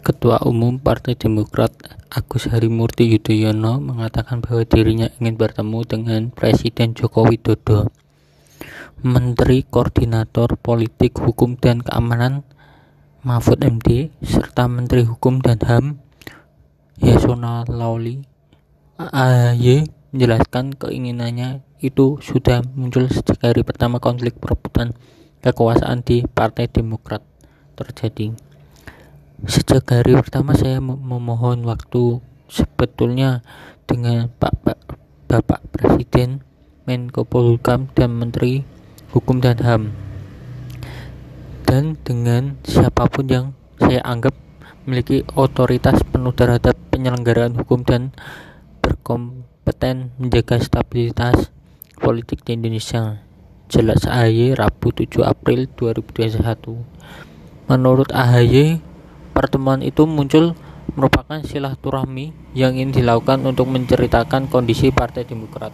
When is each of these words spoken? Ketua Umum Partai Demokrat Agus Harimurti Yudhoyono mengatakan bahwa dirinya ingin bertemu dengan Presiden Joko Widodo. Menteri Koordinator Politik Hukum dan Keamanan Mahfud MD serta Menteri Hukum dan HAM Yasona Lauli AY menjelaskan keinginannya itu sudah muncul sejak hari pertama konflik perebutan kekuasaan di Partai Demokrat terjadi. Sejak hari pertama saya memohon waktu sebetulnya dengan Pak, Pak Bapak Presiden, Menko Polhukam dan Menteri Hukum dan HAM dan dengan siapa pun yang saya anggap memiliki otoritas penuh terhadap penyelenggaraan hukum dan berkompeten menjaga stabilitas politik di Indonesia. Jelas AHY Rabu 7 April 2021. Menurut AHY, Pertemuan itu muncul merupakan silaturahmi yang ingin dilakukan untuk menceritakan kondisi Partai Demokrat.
Ketua 0.00 0.40
Umum 0.48 0.80
Partai 0.80 1.12
Demokrat 1.12 1.76
Agus 2.08 2.48
Harimurti 2.48 3.04
Yudhoyono 3.12 3.76
mengatakan 3.84 4.40
bahwa 4.40 4.64
dirinya 4.64 5.12
ingin 5.20 5.36
bertemu 5.36 5.84
dengan 5.84 6.20
Presiden 6.32 6.96
Joko 6.96 7.28
Widodo. 7.28 7.92
Menteri 9.04 9.68
Koordinator 9.68 10.56
Politik 10.56 11.20
Hukum 11.20 11.60
dan 11.60 11.84
Keamanan 11.84 12.48
Mahfud 13.20 13.60
MD 13.60 14.08
serta 14.24 14.70
Menteri 14.70 15.04
Hukum 15.04 15.44
dan 15.44 15.60
HAM 15.60 16.00
Yasona 17.02 17.68
Lauli 17.68 18.24
AY 18.96 19.90
menjelaskan 20.14 20.76
keinginannya 20.78 21.64
itu 21.82 22.22
sudah 22.22 22.62
muncul 22.78 23.10
sejak 23.10 23.42
hari 23.42 23.66
pertama 23.66 23.98
konflik 23.98 24.38
perebutan 24.38 24.94
kekuasaan 25.42 26.06
di 26.06 26.22
Partai 26.22 26.70
Demokrat 26.70 27.26
terjadi. 27.74 28.51
Sejak 29.42 29.90
hari 29.90 30.14
pertama 30.14 30.54
saya 30.54 30.78
memohon 30.78 31.66
waktu 31.66 32.22
sebetulnya 32.46 33.42
dengan 33.90 34.30
Pak, 34.38 34.54
Pak 34.62 34.78
Bapak 35.26 35.60
Presiden, 35.74 36.46
Menko 36.86 37.26
Polhukam 37.26 37.90
dan 37.96 38.14
Menteri 38.14 38.62
Hukum 39.10 39.42
dan 39.42 39.58
HAM 39.58 40.12
dan 41.72 41.96
dengan 42.04 42.60
siapa 42.68 43.08
pun 43.08 43.24
yang 43.32 43.46
saya 43.80 44.04
anggap 44.04 44.36
memiliki 44.84 45.24
otoritas 45.32 46.04
penuh 46.04 46.36
terhadap 46.36 46.76
penyelenggaraan 46.92 47.56
hukum 47.56 47.80
dan 47.80 48.12
berkompeten 48.84 50.12
menjaga 50.20 50.60
stabilitas 50.60 51.48
politik 51.96 52.44
di 52.44 52.60
Indonesia. 52.60 53.24
Jelas 53.72 54.04
AHY 54.04 54.52
Rabu 54.52 54.92
7 54.92 55.24
April 55.24 55.64
2021. 55.80 56.44
Menurut 57.72 58.12
AHY, 58.12 58.84
Pertemuan 59.32 59.80
itu 59.80 60.04
muncul 60.04 60.52
merupakan 60.92 61.40
silaturahmi 61.40 62.52
yang 62.52 62.76
ingin 62.76 62.92
dilakukan 62.92 63.40
untuk 63.48 63.64
menceritakan 63.72 64.52
kondisi 64.52 64.92
Partai 64.92 65.24
Demokrat. 65.24 65.72